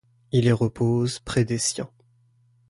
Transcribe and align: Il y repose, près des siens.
Il 0.31 0.45
y 0.45 0.51
repose, 0.51 1.19
près 1.19 1.45
des 1.45 1.59
siens. 1.59 1.91